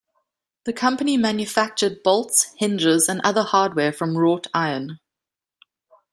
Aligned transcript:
The 0.65 0.73
company 0.73 1.15
manufactured 1.15 2.01
bolts, 2.01 2.55
hinges, 2.57 3.07
and 3.07 3.21
other 3.23 3.43
hardware 3.43 3.93
from 3.93 4.17
wrought 4.17 4.47
iron. 4.51 4.99